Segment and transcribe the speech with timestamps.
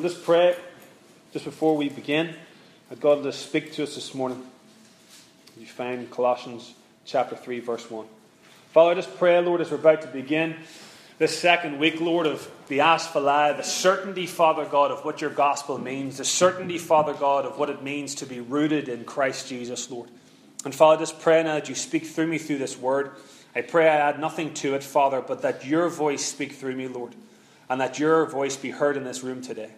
[0.00, 0.56] We'll just pray
[1.34, 2.34] just before we begin
[2.88, 4.42] that God will speak to us this morning.
[5.58, 6.72] You find Colossians
[7.04, 8.06] chapter 3, verse 1.
[8.72, 10.56] Father, I just pray, Lord, as we're about to begin
[11.18, 15.76] this second week, Lord, of the Asphaleia, the certainty, Father God, of what your gospel
[15.76, 19.90] means, the certainty, Father God, of what it means to be rooted in Christ Jesus,
[19.90, 20.08] Lord.
[20.64, 23.10] And Father, I just pray now that you speak through me through this word.
[23.54, 26.88] I pray I add nothing to it, Father, but that your voice speak through me,
[26.88, 27.14] Lord,
[27.68, 29.68] and that your voice be heard in this room today.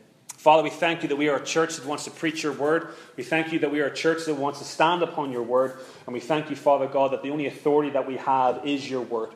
[0.42, 2.88] Father, we thank you that we are a church that wants to preach your word.
[3.16, 5.78] We thank you that we are a church that wants to stand upon your word.
[6.04, 9.02] And we thank you, Father God, that the only authority that we have is your
[9.02, 9.28] word.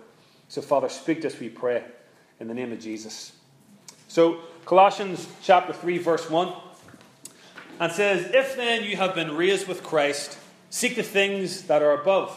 [0.49, 1.85] So, Father, speak to us, we pray,
[2.41, 3.31] in the name of Jesus.
[4.09, 6.53] So, Colossians chapter 3, verse 1,
[7.79, 10.37] and says, If then you have been raised with Christ,
[10.71, 12.33] seek the things that are above,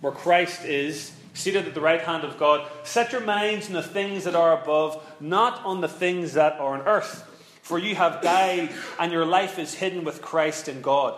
[0.00, 2.70] where Christ is seated at the right hand of God.
[2.84, 6.74] Set your minds on the things that are above, not on the things that are
[6.74, 7.26] on earth.
[7.70, 11.14] For you have died, and your life is hidden with Christ in God.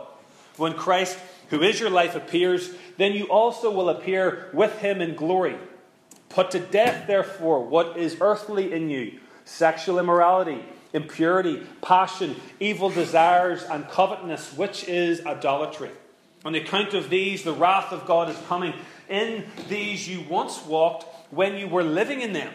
[0.58, 5.14] When Christ, who is your life, appears, then you also will appear with him in
[5.14, 5.56] glory.
[6.28, 13.62] Put to death, therefore, what is earthly in you sexual immorality, impurity, passion, evil desires,
[13.62, 15.91] and covetousness, which is idolatry.
[16.45, 18.75] On the account of these, the wrath of God is coming.
[19.08, 22.53] In these you once walked when you were living in them,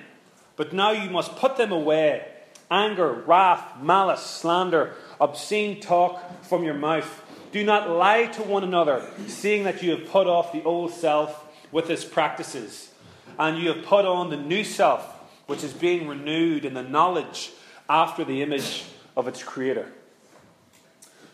[0.55, 2.33] but now you must put them away
[2.69, 7.23] anger, wrath, malice, slander, obscene talk from your mouth.
[7.51, 11.45] Do not lie to one another, seeing that you have put off the old self
[11.71, 12.91] with its practices,
[13.39, 15.05] and you have put on the new self,
[15.47, 17.51] which is being renewed in the knowledge
[17.89, 19.91] after the image of its creator.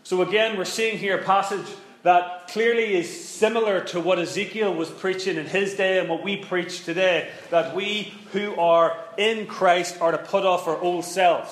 [0.04, 1.66] So, again, we're seeing here a passage
[2.04, 6.38] that clearly is similar to what Ezekiel was preaching in his day and what we
[6.38, 11.52] preach today that we who are in Christ are to put off our old selves.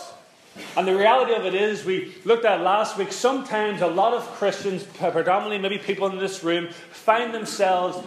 [0.75, 4.28] And the reality of it is, we looked at last week, sometimes a lot of
[4.34, 7.97] Christians, predominantly maybe people in this room, find themselves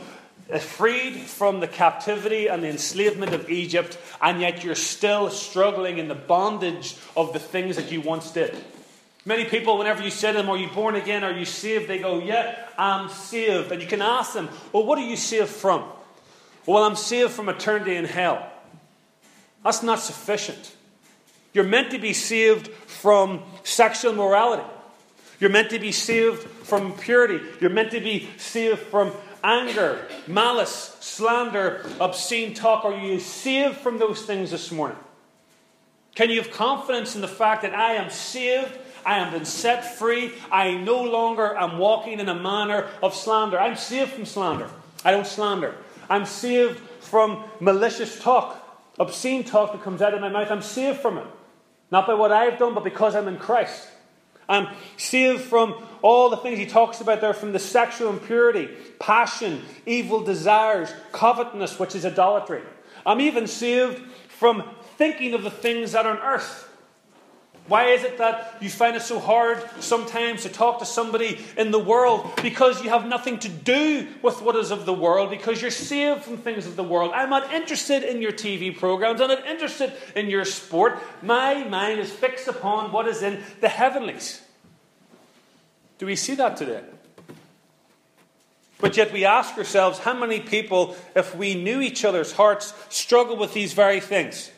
[0.61, 6.09] freed from the captivity and the enslavement of Egypt, and yet you're still struggling in
[6.09, 8.55] the bondage of the things that you once did.
[9.27, 11.25] Many people, whenever you say to them, Are you born again?
[11.25, 11.89] Are you saved?
[11.89, 13.73] They go, Yeah, I'm saved.
[13.73, 15.85] And you can ask them, Well, what are you saved from?
[16.67, 18.51] Well, I'm saved from eternity in hell.
[19.62, 20.75] That's not sufficient.
[21.55, 24.65] You're meant to be saved from sexual morality.
[25.41, 27.41] You're meant to be saved from impurity.
[27.61, 29.12] You're meant to be saved from
[29.43, 32.85] anger, malice, slander, obscene talk.
[32.85, 34.99] Are you saved from those things this morning?
[36.15, 38.73] Can you have confidence in the fact that I am saved
[39.04, 40.32] I have been set free.
[40.50, 43.59] I no longer am walking in a manner of slander.
[43.59, 44.69] I'm saved from slander.
[45.04, 45.75] I don't slander.
[46.09, 48.60] I'm saved from malicious talk,
[48.98, 50.50] obscene talk that comes out of my mouth.
[50.50, 51.26] I'm saved from it.
[51.91, 53.88] Not by what I've done, but because I'm in Christ.
[54.48, 59.62] I'm saved from all the things he talks about there from the sexual impurity, passion,
[59.87, 62.62] evil desires, covetousness, which is idolatry.
[63.06, 64.64] I'm even saved from
[64.97, 66.63] thinking of the things that are on earth.
[67.66, 71.70] Why is it that you find it so hard sometimes to talk to somebody in
[71.70, 72.30] the world?
[72.42, 76.25] Because you have nothing to do with what is of the world, because you're saved
[76.25, 77.12] from things of the world.
[77.14, 80.98] I'm not interested in your TV programs, I'm not interested in your sport.
[81.22, 84.42] My mind is fixed upon what is in the heavenlies.
[85.96, 86.82] Do we see that today?
[88.78, 93.38] But yet we ask ourselves how many people, if we knew each other's hearts, struggle
[93.38, 94.50] with these very things?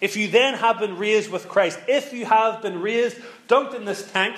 [0.00, 3.16] If you then have been raised with Christ, if you have been raised,
[3.48, 4.36] dunked in this tank,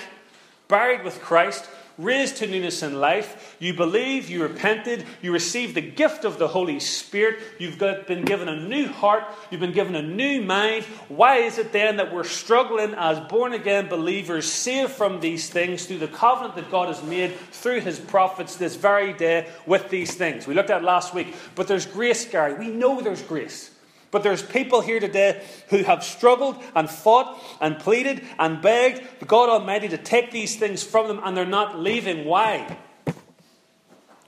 [0.68, 5.80] buried with Christ, raised to newness in life, you believe, you repented, you received the
[5.80, 9.96] gift of the Holy Spirit, you've got, been given a new heart, you've been given
[9.96, 10.84] a new mind.
[11.08, 15.86] Why is it then that we're struggling as born again believers, saved from these things
[15.86, 20.14] through the covenant that God has made through his prophets this very day with these
[20.14, 20.46] things?
[20.46, 22.54] We looked at last week, but there's grace, Gary.
[22.54, 23.72] We know there's grace.
[24.10, 29.48] But there's people here today who have struggled and fought and pleaded and begged God
[29.48, 32.24] Almighty to take these things from them and they're not leaving.
[32.24, 32.78] Why?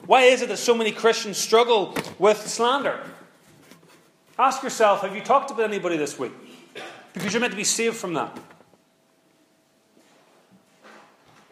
[0.04, 3.00] Why is it that so many Christians struggle with slander?
[4.38, 6.32] Ask yourself have you talked about anybody this week?
[7.12, 8.36] Because you're meant to be saved from that.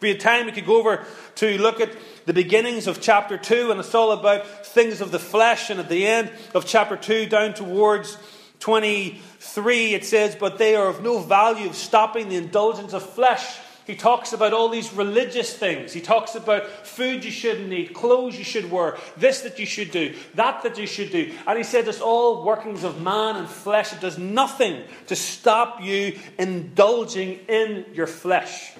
[0.00, 1.04] Be a time we could go over
[1.36, 1.90] to look at
[2.26, 5.70] the beginnings of chapter 2, and it's all about things of the flesh.
[5.70, 8.16] And at the end of chapter 2, down towards
[8.60, 13.58] 23, it says, But they are of no value of stopping the indulgence of flesh.
[13.88, 15.94] He talks about all these religious things.
[15.94, 19.90] He talks about food you shouldn't eat, clothes you should wear, this that you should
[19.90, 21.32] do, that that you should do.
[21.46, 23.94] And he said it's all workings of man and flesh.
[23.94, 28.74] It does nothing to stop you indulging in your flesh.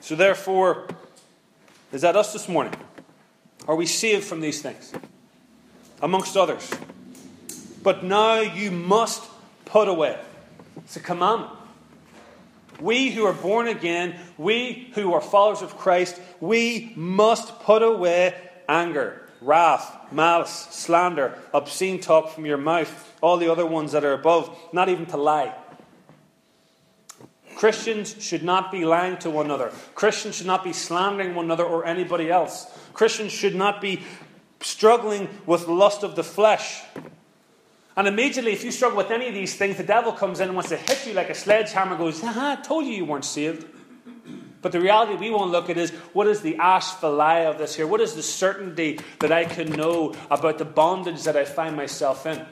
[0.00, 0.88] So, therefore,
[1.92, 2.74] is that us this morning?
[3.68, 4.92] Are we saved from these things?
[6.02, 6.70] Amongst others.
[7.82, 9.22] But now you must
[9.64, 10.18] put away.
[10.78, 11.52] It's a commandment.
[12.80, 18.34] We who are born again, we who are followers of Christ, we must put away
[18.68, 24.14] anger, wrath, malice, slander, obscene talk from your mouth, all the other ones that are
[24.14, 25.54] above, not even to lie.
[27.60, 29.70] Christians should not be lying to one another.
[29.94, 32.66] Christians should not be slandering one another or anybody else.
[32.94, 34.00] Christians should not be
[34.62, 36.80] struggling with lust of the flesh.
[37.98, 40.54] And immediately, if you struggle with any of these things, the devil comes in and
[40.56, 43.66] wants to hit you like a sledgehammer, goes, Aha, I told you you weren't saved.
[44.62, 47.76] But the reality we want to look at is what is the Asphaleia of this
[47.76, 47.86] here?
[47.86, 52.24] What is the certainty that I can know about the bondage that I find myself
[52.24, 52.42] in?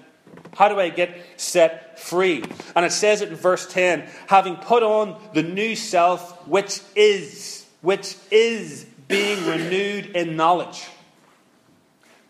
[0.59, 2.43] How do I get set free?
[2.75, 7.65] And it says it in verse 10 having put on the new self, which is,
[7.81, 10.89] which is being renewed in knowledge.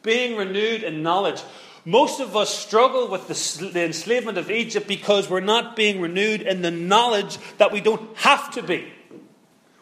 [0.02, 1.42] Being renewed in knowledge.
[1.86, 6.42] Most of us struggle with the, the, enslavement of Egypt because we're not being renewed
[6.42, 8.92] in the knowledge that we don't have to be.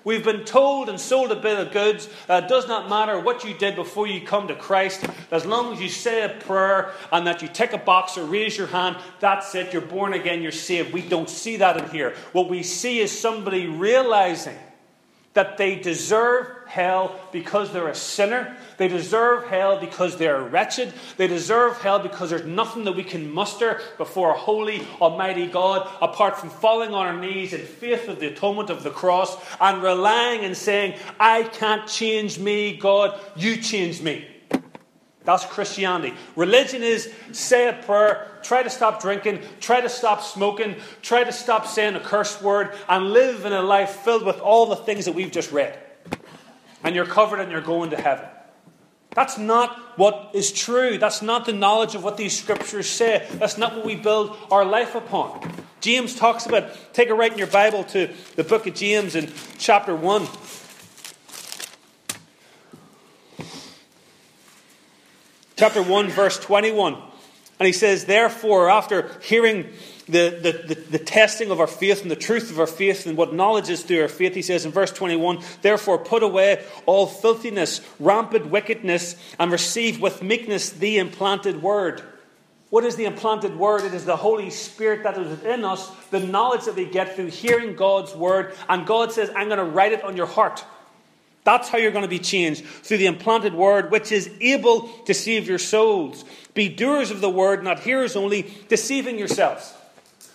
[0.07, 2.09] We've been told and sold a bill of goods.
[2.29, 5.05] Uh, it does not matter what you did before you come to Christ.
[5.33, 8.57] As long as you say a prayer and that you tick a box or raise
[8.57, 9.73] your hand, that's it.
[9.73, 10.93] You're born again, you're saved.
[10.93, 12.15] We don't see that in here.
[12.31, 14.57] What we see is somebody realizing
[15.37, 18.57] that they deserve hell because they're a sinner.
[18.79, 20.95] They deserve hell because they're wretched.
[21.19, 25.89] They deserve hell because there's nothing that we can muster before a holy, almighty God
[26.01, 29.83] apart from falling on our knees in faith of the atonement of the cross and
[29.83, 34.27] relying and saying, I can't change me, God, you change me.
[35.27, 36.15] That's Christianity.
[36.37, 41.33] Religion is say a prayer, try to stop drinking, try to stop smoking, try to
[41.33, 45.05] stop saying a curse word, and live in a life filled with all the things
[45.05, 45.77] that we've just read.
[46.85, 48.27] And you're covered and you're going to heaven.
[49.17, 50.97] That's not what is true.
[50.99, 53.27] That's not the knowledge of what these scriptures say.
[53.33, 55.51] That's not what we build our life upon.
[55.81, 59.33] James talks about, take a right in your Bible to the book of James in
[59.59, 60.27] chapter 1.
[65.57, 66.95] Chapter 1, verse 21.
[67.59, 69.67] And he says, Therefore, after hearing
[70.07, 73.17] the, the, the, the, testing of our faith and the truth of our faith and
[73.17, 77.07] what knowledge is through our faith, he says in verse 21 Therefore, put away all
[77.07, 82.03] filthiness, rampant wickedness, and receive with meekness the implanted word.
[82.69, 83.85] What is the implanted word?
[83.85, 87.29] It is the Holy Spirit that is within us, the knowledge that we get through
[87.29, 88.55] hearing God's word.
[88.69, 90.65] And God says, I'm going to write it on your heart.
[91.47, 95.15] That's how you're going to be changed through the implanted word, which is able to
[95.15, 96.25] save your souls.
[96.55, 99.73] Be doers of the word, not hearers only, deceiving yourselves.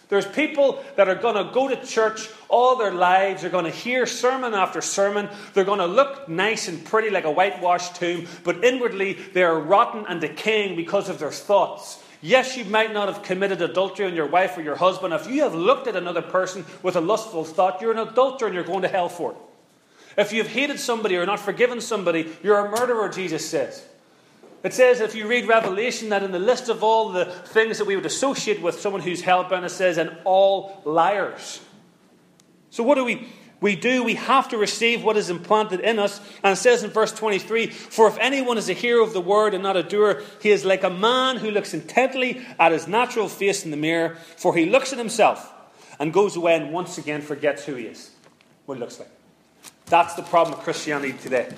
[0.08, 3.42] There's people that are going to go to church all their lives.
[3.42, 5.28] They're going to hear sermon after sermon.
[5.54, 9.60] They're going to look nice and pretty like a whitewashed tomb, but inwardly they are
[9.60, 12.02] rotten and decaying because of their thoughts.
[12.22, 15.14] Yes, you might not have committed adultery on your wife or your husband.
[15.14, 18.56] If you have looked at another person with a lustful thought, you're an adulterer and
[18.56, 19.38] you're going to hell for it.
[20.18, 23.86] If you've hated somebody or not forgiven somebody, you're a murderer, Jesus says.
[24.64, 27.86] It says, if you read Revelation, that in the list of all the things that
[27.86, 31.62] we would associate with someone who's hellbound, it says, and all liars.
[32.70, 33.28] So, what do we,
[33.60, 34.04] we do?
[34.04, 36.22] We have to receive what is implanted in us.
[36.44, 39.56] And it says in verse 23 For if anyone is a hearer of the word
[39.56, 43.28] and not a doer, he is like a man who looks intently at his natural
[43.28, 45.52] face in the mirror, for he looks at himself
[46.00, 48.12] and goes away and once again forgets who he is,
[48.68, 49.10] what he looks like.
[49.92, 51.54] That's the problem with Christianity today.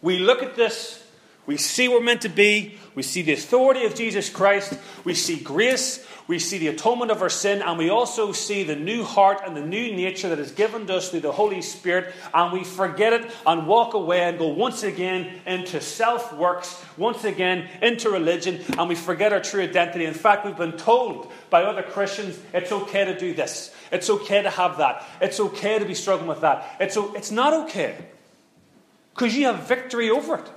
[0.00, 1.06] We look at this,
[1.44, 5.36] we see we're meant to be, we see the authority of Jesus Christ, we see
[5.36, 9.42] grace, we see the atonement of our sin, and we also see the new heart
[9.44, 12.64] and the new nature that is given to us through the Holy Spirit, and we
[12.64, 18.10] forget it and walk away and go once again into self works, once again into
[18.10, 20.04] religion, and we forget our true identity.
[20.04, 23.74] In fact, we've been told by other Christians it's okay to do this.
[23.90, 25.04] It's okay to have that.
[25.20, 26.76] It's okay to be struggling with that.
[26.80, 27.96] It's, it's not okay
[29.14, 30.50] because you have victory over it.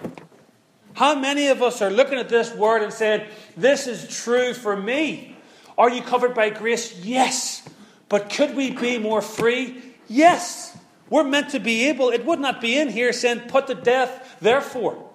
[0.93, 4.75] How many of us are looking at this word and saying, This is true for
[4.75, 5.34] me?
[5.77, 6.97] Are you covered by grace?
[7.03, 7.67] Yes.
[8.09, 9.81] But could we be more free?
[10.07, 10.77] Yes.
[11.09, 14.37] We're meant to be able, it would not be in here saying, Put to death,
[14.41, 15.09] therefore.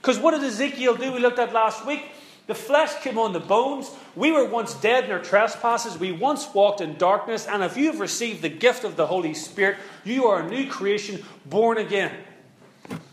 [0.00, 1.12] Because what did Ezekiel do?
[1.12, 2.02] We looked at last week.
[2.46, 3.90] The flesh came on the bones.
[4.16, 5.98] We were once dead in our trespasses.
[5.98, 7.46] We once walked in darkness.
[7.46, 11.22] And if you've received the gift of the Holy Spirit, you are a new creation,
[11.46, 12.12] born again.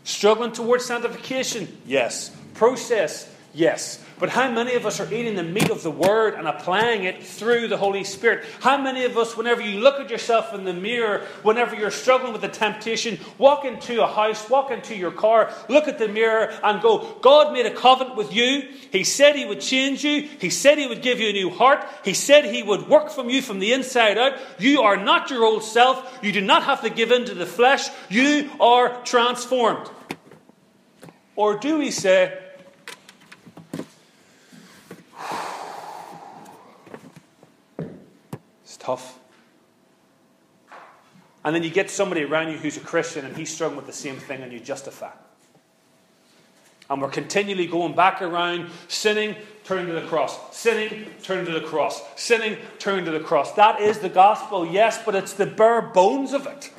[0.02, 1.68] Struggling towards sanctification?
[1.86, 2.34] Yes.
[2.54, 3.32] Process?
[3.54, 4.04] Yes.
[4.18, 7.22] But how many of us are eating the meat of the Word and applying it
[7.22, 8.44] through the Holy Spirit?
[8.60, 12.32] How many of us, whenever you look at yourself in the mirror, whenever you're struggling
[12.32, 16.52] with the temptation, walk into a house, walk into your car, look at the mirror
[16.62, 18.68] and go, God made a covenant with you.
[18.90, 20.28] He said He would change you.
[20.40, 21.86] He said He would give you a new heart.
[22.04, 24.34] He said He would work from you from the inside out.
[24.58, 26.18] You are not your old self.
[26.22, 27.88] You do not have to give in to the flesh.
[28.10, 29.88] You are transformed.
[31.36, 32.36] Or do we say,
[38.88, 39.18] tough.
[41.44, 43.92] And then you get somebody around you who's a Christian and he's struggling with the
[43.92, 45.10] same thing and you justify.
[46.88, 51.66] And we're continually going back around, sinning, turning to the cross, sinning, turning to the
[51.66, 53.52] cross, sinning, turning to the cross.
[53.52, 56.72] That is the gospel, yes, but it's the bare bones of it.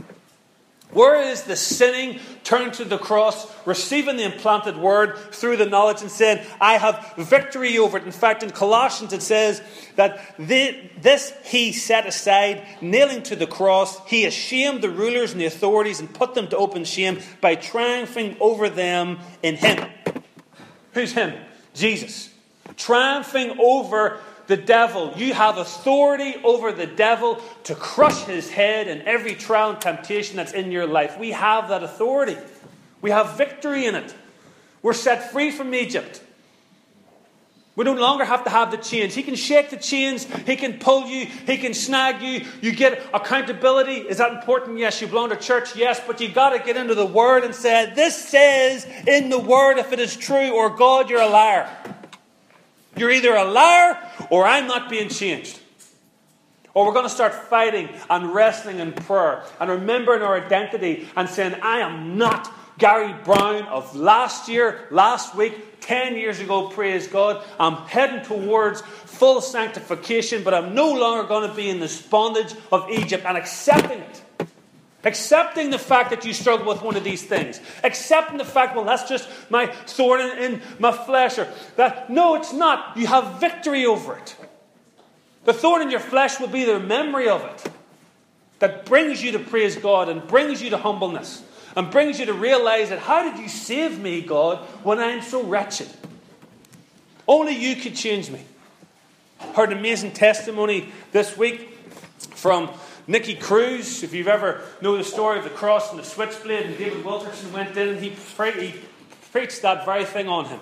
[0.91, 6.01] Where is the sinning, turning to the cross, receiving the implanted word through the knowledge
[6.01, 8.05] and saying, I have victory over it?
[8.05, 9.61] In fact, in Colossians it says
[9.97, 14.03] that this he set aside, nailing to the cross.
[14.07, 18.35] He ashamed the rulers and the authorities and put them to open shame by triumphing
[18.39, 19.87] over them in him.
[20.93, 21.35] Who's him?
[21.75, 22.31] Jesus.
[22.77, 25.13] Triumphing over the devil.
[25.15, 30.37] You have authority over the devil to crush his head and every trial and temptation
[30.37, 31.19] that's in your life.
[31.19, 32.35] We have that authority.
[32.99, 34.13] We have victory in it.
[34.81, 36.23] We're set free from Egypt.
[37.75, 39.13] We no longer have to have the chains.
[39.13, 40.25] He can shake the chains.
[40.47, 41.27] He can pull you.
[41.27, 42.45] He can snag you.
[42.59, 43.97] You get accountability.
[43.97, 44.79] Is that important?
[44.79, 44.99] Yes.
[44.99, 45.75] You belong to church?
[45.75, 46.01] Yes.
[46.05, 49.77] But you've got to get into the Word and say, This says in the Word
[49.77, 51.69] if it is true, or God, you're a liar.
[52.99, 53.97] You're either a liar
[54.29, 55.59] or I'm not being changed.
[56.73, 61.27] Or we're going to start fighting and wrestling in prayer and remembering our identity and
[61.27, 67.07] saying, I am not Gary Brown of last year, last week, 10 years ago, praise
[67.07, 67.45] God.
[67.59, 72.53] I'm heading towards full sanctification, but I'm no longer going to be in the bondage
[72.71, 74.21] of Egypt and accepting it.
[75.05, 77.61] Accepting the fact that you struggle with one of these things.
[77.83, 81.37] Accepting the fact, well, that's just my thorn in, in my flesh.
[81.37, 82.97] Or that, no, it's not.
[82.97, 84.35] You have victory over it.
[85.45, 87.71] The thorn in your flesh will be the memory of it
[88.59, 91.43] that brings you to praise God and brings you to humbleness
[91.77, 95.43] and brings you to realize that how did you save me, God, when I'm so
[95.43, 95.87] wretched?
[97.25, 98.43] Only you could change me.
[99.53, 101.77] Heard an amazing testimony this week
[102.35, 102.69] from
[103.09, 106.77] Nicky Cruz, if you've ever know the story of the cross and the switchblade, and
[106.77, 108.79] David Wilkerson went in and he, pre- he
[109.31, 110.59] preached that very thing on him.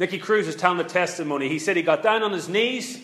[0.00, 1.48] Nicky Cruz is telling the testimony.
[1.48, 3.00] He said he got down on his knees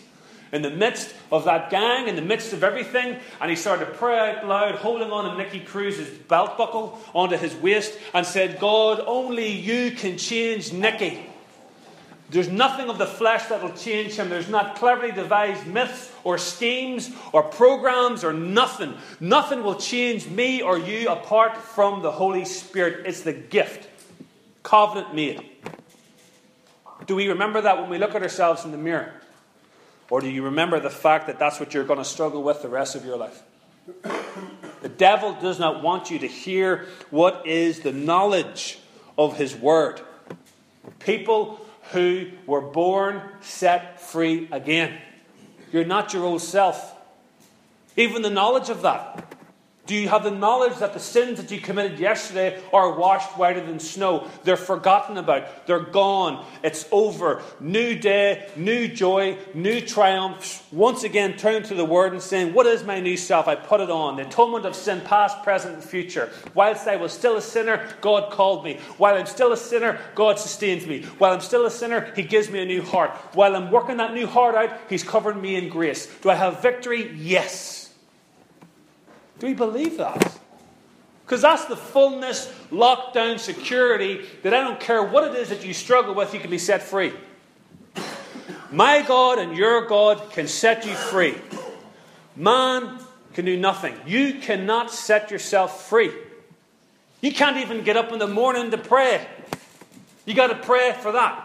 [0.51, 3.91] in the midst of that gang, in the midst of everything, and he started to
[3.91, 8.59] pray out loud, holding on to Nicky Cruz's belt buckle onto his waist, and said,
[8.59, 11.25] God, only you can change Nicky.
[12.29, 14.29] There's nothing of the flesh that will change him.
[14.29, 18.95] There's not cleverly devised myths or schemes or programs or nothing.
[19.19, 23.05] Nothing will change me or you apart from the Holy Spirit.
[23.05, 23.87] It's the gift.
[24.63, 25.43] Covenant made.
[27.05, 29.13] Do we remember that when we look at ourselves in the mirror?
[30.09, 32.69] Or do you remember the fact that that's what you're going to struggle with the
[32.69, 33.43] rest of your life?
[34.81, 38.79] The devil does not want you to hear what is the knowledge
[39.17, 40.01] of his word.
[40.99, 44.97] People who were born set free again.
[45.71, 46.93] You're not your old self.
[47.97, 49.34] Even the knowledge of that.
[49.87, 53.61] Do you have the knowledge that the sins that you committed yesterday are washed whiter
[53.61, 54.27] than snow?
[54.43, 55.67] They're forgotten about.
[55.67, 56.43] They're gone.
[56.63, 57.43] It's over.
[57.59, 60.63] New day, new joy, new triumphs.
[60.71, 63.47] Once again, turn to the Word and saying, What is my new self?
[63.47, 64.15] I put it on.
[64.15, 66.31] The atonement of sin, past, present, and future.
[66.55, 68.79] Whilst I was still a sinner, God called me.
[68.97, 71.03] While I'm still a sinner, God sustains me.
[71.19, 73.11] While I'm still a sinner, He gives me a new heart.
[73.33, 76.07] While I'm working that new heart out, He's covering me in grace.
[76.21, 77.11] Do I have victory?
[77.15, 77.84] Yes.
[79.39, 80.39] Do we believe that?
[81.25, 85.73] Because that's the fullness, lockdown security that I don't care what it is that you
[85.73, 87.13] struggle with, you can be set free.
[88.71, 91.35] My God and your God can set you free.
[92.35, 92.99] Man
[93.33, 93.95] can do nothing.
[94.05, 96.11] You cannot set yourself free.
[97.21, 99.25] You can't even get up in the morning to pray.
[100.25, 101.44] You got to pray for that.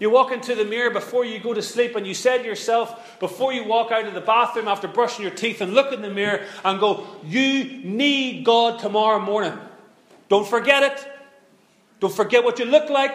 [0.00, 3.20] You walk into the mirror before you go to sleep and you say to yourself,
[3.20, 6.10] before you walk out of the bathroom after brushing your teeth and look in the
[6.10, 9.56] mirror and go, You need God tomorrow morning.
[10.30, 11.06] Don't forget it.
[12.00, 13.14] Don't forget what you look like.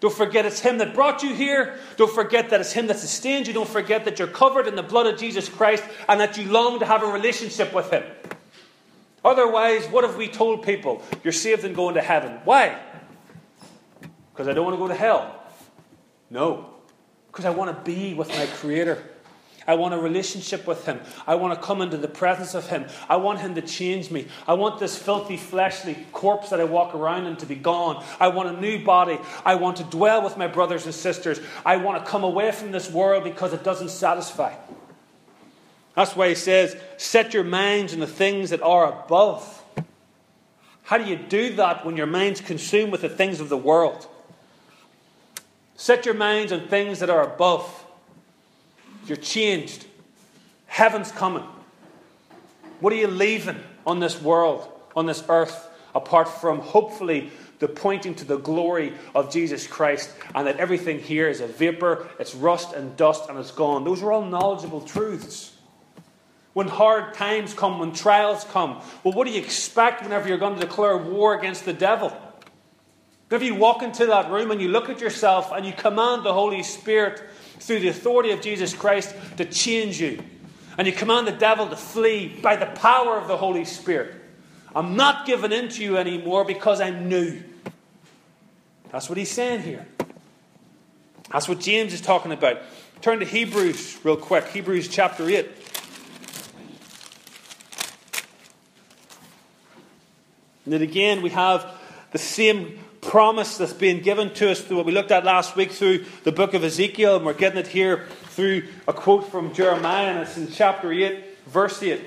[0.00, 1.78] Don't forget it's Him that brought you here.
[1.96, 3.54] Don't forget that it's Him that sustained you.
[3.54, 6.80] Don't forget that you're covered in the blood of Jesus Christ and that you long
[6.80, 8.02] to have a relationship with Him.
[9.24, 11.02] Otherwise, what have we told people?
[11.22, 12.40] You're saved and going to heaven.
[12.44, 12.78] Why?
[14.32, 15.45] Because I don't want to go to hell.
[16.30, 16.70] No.
[17.28, 19.02] Because I want to be with my Creator.
[19.66, 21.00] I want a relationship with Him.
[21.26, 22.86] I want to come into the presence of Him.
[23.08, 24.28] I want Him to change me.
[24.46, 28.04] I want this filthy, fleshly corpse that I walk around in to be gone.
[28.20, 29.18] I want a new body.
[29.44, 31.40] I want to dwell with my brothers and sisters.
[31.64, 34.54] I want to come away from this world because it doesn't satisfy.
[35.96, 39.64] That's why He says, Set your minds on the things that are above.
[40.84, 44.06] How do you do that when your mind's consumed with the things of the world?
[45.76, 47.84] Set your minds on things that are above.
[49.06, 49.86] You're changed.
[50.66, 51.44] Heaven's coming.
[52.80, 58.14] What are you leaving on this world, on this earth, apart from hopefully the pointing
[58.16, 62.74] to the glory of Jesus Christ and that everything here is a vapor, it's rust
[62.74, 63.84] and dust, and it's gone?
[63.84, 65.52] Those are all knowledgeable truths.
[66.52, 70.54] When hard times come, when trials come, well, what do you expect whenever you're going
[70.54, 72.16] to declare war against the devil?
[73.30, 76.32] If you walk into that room and you look at yourself and you command the
[76.32, 77.22] Holy Spirit
[77.58, 80.22] through the authority of Jesus Christ to change you.
[80.78, 84.14] And you command the devil to flee by the power of the Holy Spirit.
[84.74, 87.42] I'm not giving in to you anymore because I'm new.
[88.90, 89.86] That's what he's saying here.
[91.32, 92.58] That's what James is talking about.
[93.00, 94.46] Turn to Hebrews real quick.
[94.48, 95.50] Hebrews chapter 8.
[100.64, 101.72] And then again, we have
[102.12, 105.70] the same promise that's being given to us through what we looked at last week
[105.70, 110.08] through the book of Ezekiel, and we're getting it here through a quote from Jeremiah,
[110.08, 112.00] and it's in chapter 8, verse 8.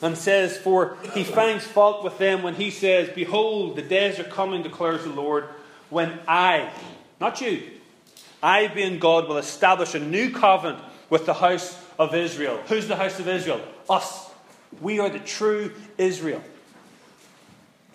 [0.00, 4.24] And says, For he finds fault with them when he says, Behold, the days are
[4.24, 5.48] coming, declares the Lord,
[5.90, 6.70] when I,
[7.20, 7.62] not you,
[8.42, 12.62] I, being God, will establish a new covenant with the house of Israel.
[12.68, 13.60] Who's the house of Israel?
[13.90, 14.30] Us.
[14.80, 16.42] We are the true Israel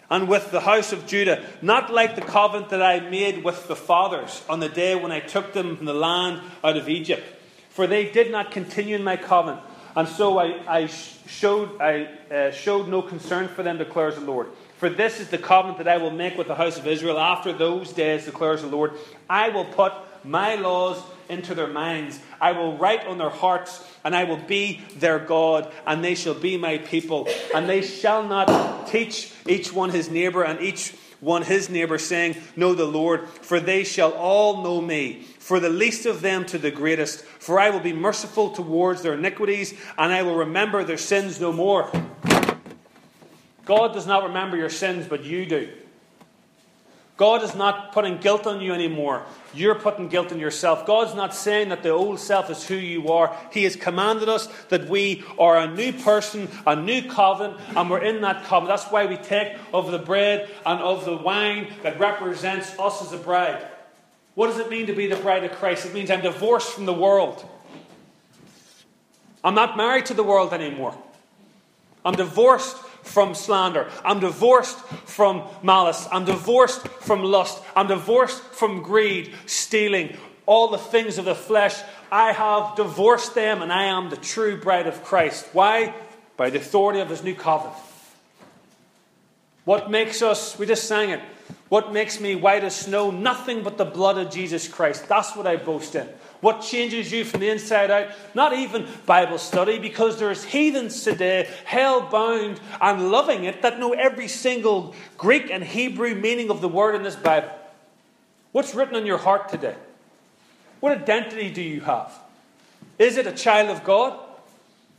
[0.09, 3.75] and with the house of Judah, not like the covenant that I made with the
[3.75, 7.23] fathers on the day when I took them from the land out of Egypt.
[7.69, 9.61] For they did not continue in my covenant,
[9.95, 14.47] and so I, I showed, I, uh, showed no concern for them, declares the Lord.
[14.77, 17.53] For this is the covenant that I will make with the house of Israel after
[17.53, 18.93] those days, declares the Lord.
[19.29, 22.19] I will put my laws into their minds.
[22.39, 26.33] I will write on their hearts, and I will be their God, and they shall
[26.33, 27.27] be my people.
[27.53, 32.35] And they shall not teach each one his neighbor and each one his neighbor, saying,
[32.55, 36.57] Know the Lord, for they shall all know me, for the least of them to
[36.57, 37.23] the greatest.
[37.23, 41.51] For I will be merciful towards their iniquities, and I will remember their sins no
[41.51, 41.89] more.
[43.65, 45.69] God does not remember your sins, but you do.
[47.17, 49.25] God is not putting guilt on you anymore.
[49.53, 50.85] You're putting guilt on yourself.
[50.85, 53.35] God's not saying that the old self is who you are.
[53.51, 58.03] He has commanded us that we are a new person, a new covenant, and we're
[58.03, 58.77] in that covenant.
[58.77, 63.13] That's why we take of the bread and of the wine that represents us as
[63.13, 63.65] a bride.
[64.33, 65.85] What does it mean to be the bride of Christ?
[65.85, 67.47] It means I'm divorced from the world.
[69.41, 70.97] I'm not married to the world anymore.
[72.03, 73.89] I'm divorced from slander.
[74.03, 76.07] I'm divorced from malice.
[76.11, 77.63] I'm divorced from lust.
[77.75, 81.79] I'm divorced from greed, stealing, all the things of the flesh.
[82.11, 85.47] I have divorced them and I am the true bride of Christ.
[85.53, 85.93] Why?
[86.37, 87.77] By the authority of his new covenant.
[89.63, 91.21] What makes us, we just sang it,
[91.69, 93.09] what makes me white as snow?
[93.09, 95.07] Nothing but the blood of Jesus Christ.
[95.07, 96.07] That's what I boast in.
[96.45, 98.09] What changes you from the inside out?
[98.35, 103.93] Not even Bible study, because there's heathens today, hell bound and loving it, that know
[103.93, 107.49] every single Greek and Hebrew meaning of the word in this Bible.
[108.51, 109.73] What's written on your heart today?
[110.81, 112.13] What identity do you have?
[112.99, 114.19] Is it a child of God?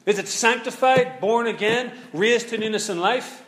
[0.05, 3.45] Is it sanctified, born again, raised to newness in life?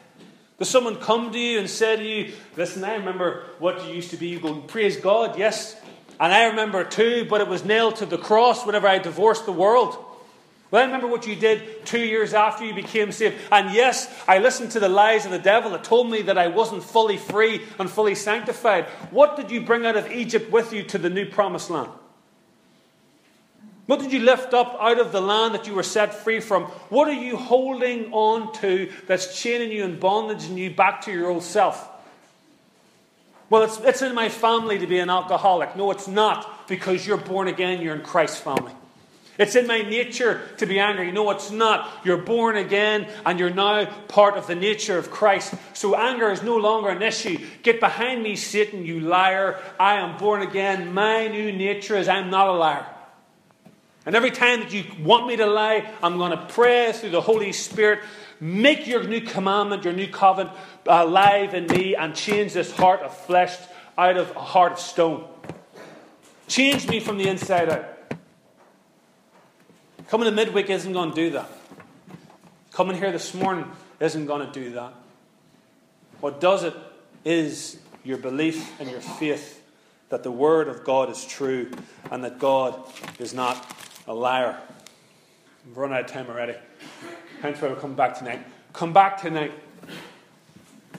[0.60, 4.10] Does someone come to you and say to you, Listen, I remember what you used
[4.10, 4.28] to be?
[4.28, 5.74] You go, Praise God, yes.
[6.20, 9.52] And I remember too, but it was nailed to the cross whenever I divorced the
[9.52, 10.04] world.
[10.70, 13.36] Well, I remember what you did two years after you became saved.
[13.50, 16.48] And yes, I listened to the lies of the devil that told me that I
[16.48, 18.84] wasn't fully free and fully sanctified.
[19.10, 21.90] What did you bring out of Egypt with you to the new promised land?
[23.86, 26.64] What did you lift up out of the land that you were set free from?
[26.90, 31.12] What are you holding on to that's chaining you in bondage and you back to
[31.12, 31.88] your old self?
[33.50, 35.74] Well, it's, it's in my family to be an alcoholic.
[35.76, 38.72] No, it's not, because you're born again, you're in Christ's family.
[39.38, 41.12] It's in my nature to be angry.
[41.12, 41.88] No, it's not.
[42.04, 45.54] You're born again and you're now part of the nature of Christ.
[45.74, 47.38] So anger is no longer an issue.
[47.62, 49.60] Get behind me, Satan, you liar.
[49.78, 50.92] I am born again.
[50.92, 52.84] My new nature is I'm not a liar.
[54.04, 57.20] And every time that you want me to lie, I'm going to pray through the
[57.20, 58.00] Holy Spirit.
[58.40, 63.00] Make your new commandment, your new covenant uh, alive in me and change this heart
[63.00, 63.56] of flesh
[63.96, 65.24] out of a heart of stone.
[66.46, 67.84] Change me from the inside out.
[70.08, 71.50] Coming to midweek isn't going to do that.
[72.72, 73.66] Coming here this morning
[74.00, 74.94] isn't going to do that.
[76.20, 76.74] What does it
[77.24, 79.62] is your belief and your faith
[80.08, 81.70] that the Word of God is true
[82.10, 82.80] and that God
[83.18, 83.66] is not
[84.06, 84.58] a liar.
[85.66, 86.54] We've run out of time already.
[87.40, 88.44] Hence why we're coming back tonight.
[88.72, 89.52] Come back tonight.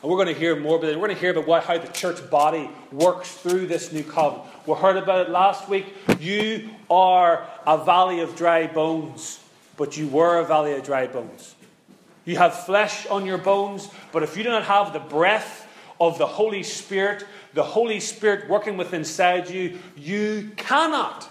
[0.01, 0.95] And we're going to hear more about it.
[0.95, 4.47] We're going to hear about what, how the church body works through this new covenant.
[4.65, 5.93] We heard about it last week.
[6.17, 9.43] You are a valley of dry bones,
[9.75, 11.55] but you were a valley of dry bones.
[12.23, 15.67] You have flesh on your bones, but if you do not have the breath
[15.99, 21.29] of the Holy Spirit, the Holy Spirit working within inside you, you cannot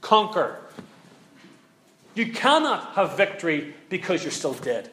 [0.00, 0.58] conquer.
[2.18, 4.90] You cannot have victory because you're still dead.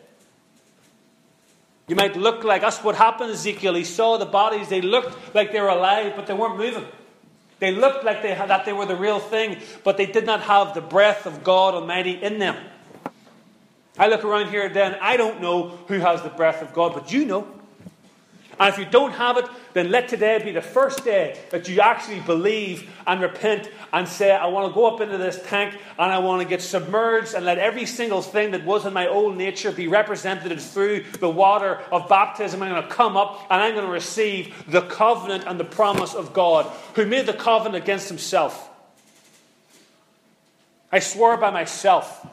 [1.87, 2.83] You might look like us.
[2.83, 3.73] what happened, Ezekiel.
[3.73, 6.85] He saw the bodies, they looked like they were alive, but they weren't moving.
[7.57, 10.41] They looked like they had, that they were the real thing, but they did not
[10.41, 12.57] have the breath of God Almighty in them.
[13.97, 17.11] I look around here then, I don't know who has the breath of God, but
[17.11, 17.47] you know.
[18.59, 21.81] And if you don't have it, then let today be the first day that you
[21.81, 26.11] actually believe and repent and say, I want to go up into this tank and
[26.11, 29.35] I want to get submerged and let every single thing that was in my old
[29.35, 32.63] nature be represented through the water of baptism.
[32.63, 36.13] I'm going to come up and I'm going to receive the covenant and the promise
[36.13, 36.65] of God,
[36.95, 38.69] who made the covenant against himself.
[40.91, 42.25] I swore by myself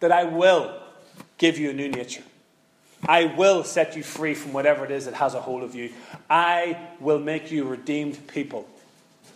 [0.00, 0.78] that I will
[1.38, 2.22] give you a new nature.
[3.06, 5.92] I will set you free from whatever it is that has a hold of you.
[6.28, 8.68] I will make you redeemed people.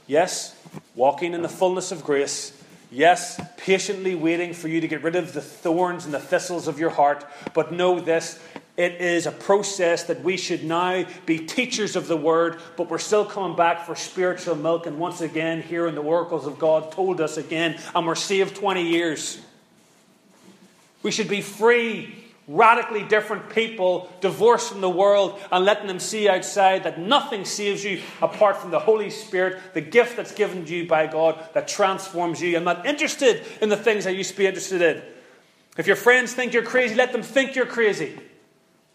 [0.07, 0.55] Yes,
[0.95, 2.61] walking in the fullness of grace.
[2.91, 6.79] Yes, patiently waiting for you to get rid of the thorns and the thistles of
[6.79, 7.25] your heart.
[7.55, 8.39] But know this
[8.77, 12.99] it is a process that we should now be teachers of the word, but we're
[12.99, 14.87] still coming back for spiritual milk.
[14.87, 18.57] And once again, here in the oracles of God told us again, and we're saved
[18.57, 19.39] 20 years.
[21.05, 26.29] We should be free radically different people divorced from the world and letting them see
[26.29, 30.75] outside that nothing saves you apart from the Holy Spirit, the gift that's given to
[30.75, 32.57] you by God that transforms you.
[32.57, 35.03] I'm not interested in the things I used to be interested in.
[35.79, 38.19] If your friends think you're crazy, let them think you're crazy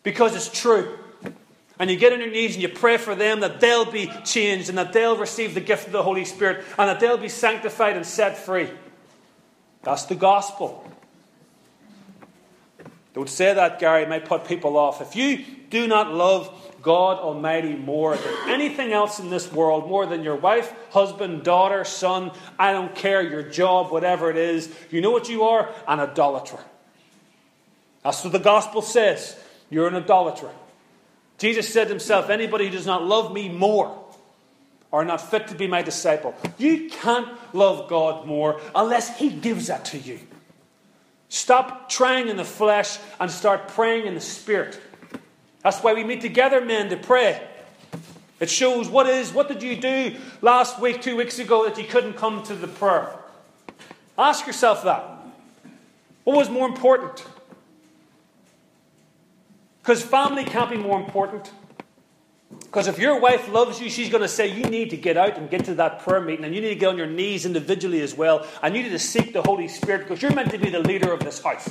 [0.04, 0.98] because it's true.
[1.80, 4.70] And you get on your knees and you pray for them that they'll be changed
[4.70, 7.96] and that they'll receive the gift of the Holy Spirit and that they'll be sanctified
[7.96, 8.70] and set free.
[9.84, 10.86] That's the gospel.
[13.14, 14.04] Don't say that, Gary.
[14.04, 15.02] It might put people off.
[15.02, 20.06] If you do not love God Almighty more than anything else in this world, more
[20.06, 25.02] than your wife, husband, daughter, son, I don't care, your job, whatever it is, you
[25.02, 25.70] know what you are?
[25.88, 26.60] An idolater.
[28.04, 29.38] That's what the gospel says.
[29.70, 30.50] You're an idolater.
[31.38, 33.98] Jesus said himself, Anybody who does not love me more
[34.92, 36.36] are not fit to be my disciple.
[36.58, 40.20] You can't love God more unless He gives that to you.
[41.30, 44.80] Stop trying in the flesh and start praying in the spirit.
[45.64, 47.42] That's why we meet together, men, to pray.
[48.40, 51.84] It shows what is, what did you do last week, two weeks ago, that you
[51.84, 53.14] couldn't come to the prayer?
[54.18, 55.04] Ask yourself that.
[56.24, 57.26] What was more important?
[59.82, 61.52] Because family can't be more important.
[62.70, 65.38] Because if your wife loves you, she's going to say, You need to get out
[65.38, 68.02] and get to that prayer meeting, and you need to get on your knees individually
[68.02, 70.70] as well, and you need to seek the Holy Spirit because you're meant to be
[70.70, 71.68] the leader of this house.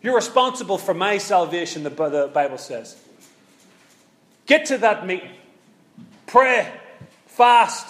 [0.00, 2.96] You're responsible for my salvation, the Bible says.
[4.46, 5.30] Get to that meeting.
[6.26, 6.72] Pray,
[7.26, 7.86] fast,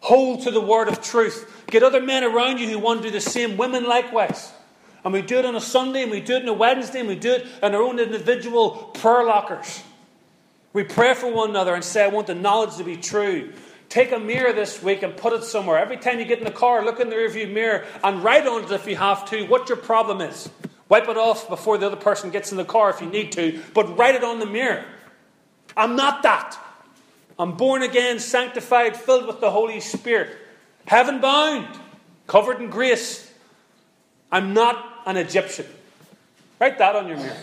[0.00, 1.64] hold to the word of truth.
[1.66, 4.52] Get other men around you who want to do the same, women likewise.
[5.04, 7.08] And we do it on a Sunday, and we do it on a Wednesday, and
[7.08, 9.82] we do it in our own individual prayer lockers.
[10.74, 13.52] We pray for one another and say, I want the knowledge to be true.
[13.88, 15.78] Take a mirror this week and put it somewhere.
[15.78, 18.64] Every time you get in the car, look in the rearview mirror and write on
[18.64, 20.50] it if you have to what your problem is.
[20.88, 23.62] Wipe it off before the other person gets in the car if you need to,
[23.72, 24.84] but write it on the mirror.
[25.76, 26.58] I'm not that.
[27.38, 30.36] I'm born again, sanctified, filled with the Holy Spirit,
[30.86, 31.68] heaven bound,
[32.26, 33.32] covered in grace.
[34.30, 35.66] I'm not an Egyptian.
[36.60, 37.36] Write that on your mirror.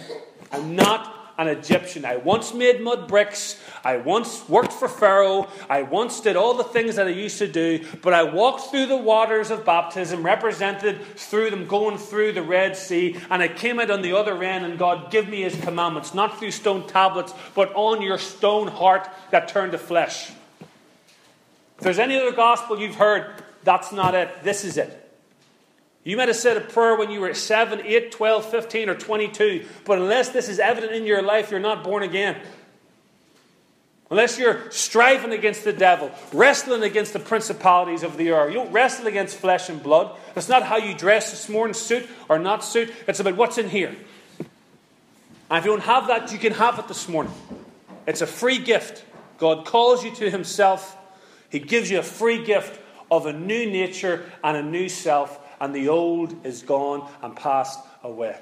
[0.52, 2.06] I'm not an Egyptian.
[2.06, 3.60] I once made mud bricks.
[3.84, 5.48] I once worked for Pharaoh.
[5.70, 7.86] I once did all the things that I used to do.
[8.02, 12.76] But I walked through the waters of baptism, represented through them going through the Red
[12.76, 13.18] Sea.
[13.30, 16.38] And I came out on the other end, and God gave me his commandments, not
[16.38, 20.32] through stone tablets, but on your stone heart that turned to flesh.
[21.78, 24.44] If there's any other gospel you've heard, that's not it.
[24.44, 25.01] This is it.
[26.04, 29.66] You might have said a prayer when you were 7, 8, 12, 15, or 22,
[29.86, 32.38] but unless this is evident in your life, you're not born again.
[34.10, 38.50] Unless you're striving against the devil, wrestling against the principalities of the air.
[38.50, 40.18] You don't wrestle against flesh and blood.
[40.34, 42.92] That's not how you dress this morning, suit or not suit.
[43.08, 43.96] It's about what's in here.
[45.50, 47.32] And if you don't have that, you can have it this morning.
[48.06, 49.06] It's a free gift.
[49.38, 50.98] God calls you to Himself,
[51.50, 55.74] He gives you a free gift of a new nature and a new self and
[55.74, 58.36] the old is gone and passed away.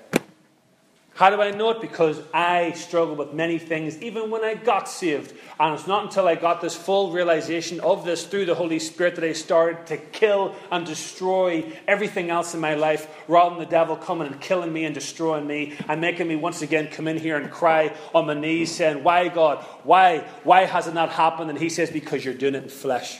[1.20, 1.82] How do I know it?
[1.82, 5.34] Because I struggled with many things even when I got saved.
[5.60, 9.16] And it's not until I got this full realization of this through the Holy Spirit
[9.16, 13.70] that I started to kill and destroy everything else in my life rather than the
[13.70, 17.18] devil coming and killing me and destroying me and making me once again come in
[17.18, 19.58] here and cry on my knees saying, Why, God?
[19.84, 20.20] Why?
[20.46, 21.50] Why has it not happened?
[21.50, 23.20] And he says, Because you're doing it in flesh.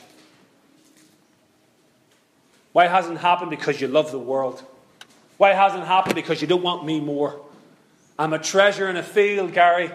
[2.80, 3.50] Why hasn't it happened?
[3.50, 4.64] Because you love the world.
[5.36, 6.16] Why hasn't it happened?
[6.16, 7.38] Because you don't want me more.
[8.18, 9.92] I'm a treasure in a field, Gary.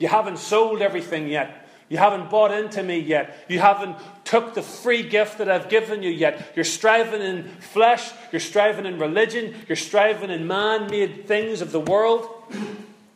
[0.00, 1.68] You haven't sold everything yet.
[1.88, 3.46] You haven't bought into me yet.
[3.48, 6.54] You haven't took the free gift that I've given you yet.
[6.56, 11.70] You're striving in flesh, you're striving in religion, you're striving in man made things of
[11.70, 12.28] the world.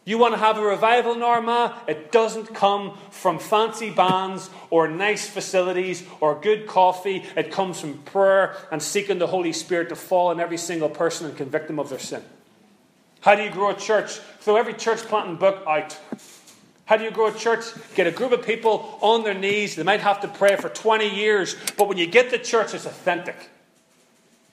[0.09, 1.79] You want to have a revival Norma?
[1.87, 7.27] It doesn't come from fancy bands or nice facilities or good coffee.
[7.37, 11.27] It comes from prayer and seeking the Holy Spirit to fall on every single person
[11.27, 12.23] and convict them of their sin.
[13.21, 14.13] How do you grow a church?
[14.41, 15.99] Throw every church planting book out.
[16.87, 17.67] How do you grow a church?
[17.95, 19.77] Get a group of people on their knees.
[19.77, 22.87] They might have to pray for 20 years, but when you get the church, it's
[22.87, 23.51] authentic.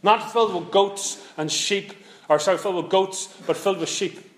[0.04, 1.94] Not filled with goats and sheep,
[2.28, 4.35] or sorry, filled with goats, but filled with sheep.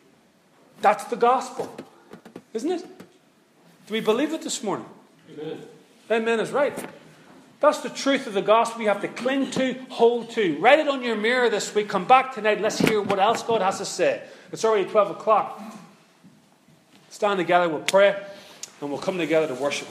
[0.81, 1.75] That's the gospel,
[2.53, 2.85] isn't it?
[3.87, 4.85] Do we believe it this morning?
[5.31, 5.61] Amen.
[6.11, 6.73] Amen is right.
[7.59, 10.57] That's the truth of the gospel you have to cling to, hold to.
[10.59, 11.89] Write it on your mirror this week.
[11.89, 12.61] Come back tonight.
[12.61, 14.21] Let's hear what else God has to say.
[14.51, 15.61] It's already 12 o'clock.
[17.09, 18.15] Stand together, we'll pray,
[18.79, 19.87] and we'll come together to worship.